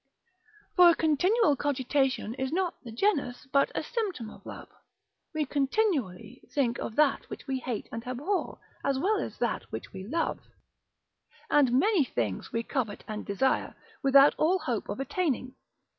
For 0.77 0.95
continual 0.95 1.55
cogitation 1.55 2.33
is 2.33 2.51
not 2.51 2.73
the 2.83 2.91
genus 2.91 3.45
but 3.51 3.71
a 3.75 3.83
symptom 3.83 4.31
of 4.31 4.43
love; 4.47 4.67
we 5.31 5.45
continually 5.45 6.41
think 6.55 6.79
of 6.79 6.95
that 6.95 7.29
which 7.29 7.45
we 7.45 7.59
hate 7.59 7.87
and 7.91 8.07
abhor, 8.07 8.57
as 8.83 8.97
well 8.97 9.19
as 9.19 9.37
that 9.37 9.71
which 9.71 9.93
we 9.93 10.03
love; 10.07 10.39
and 11.51 11.73
many 11.79 12.03
things 12.03 12.51
we 12.51 12.63
covet 12.63 13.03
and 13.07 13.27
desire, 13.27 13.75
without 14.01 14.33
all 14.39 14.57
hope 14.57 14.89
of 14.89 14.99
attaining. 14.99 15.53